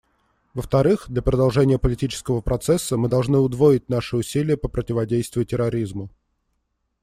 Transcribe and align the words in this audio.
Во-вторых, 0.55 1.05
для 1.09 1.21
продолжения 1.21 1.77
политического 1.77 2.41
процесса 2.41 2.97
мы 2.97 3.07
должны 3.07 3.37
удвоить 3.37 3.87
наши 3.87 4.17
усилия 4.17 4.57
по 4.57 4.67
противодействию 4.67 5.45
терроризму. 5.45 6.09